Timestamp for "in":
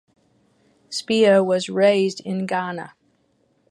2.21-2.47